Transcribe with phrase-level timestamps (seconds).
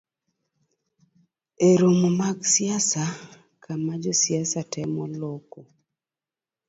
[1.67, 3.03] E romo mag siasa,
[3.63, 5.59] kama josiasa temo loko